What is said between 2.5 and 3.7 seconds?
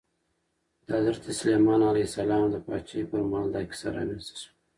پاچاهۍ پر مهال دا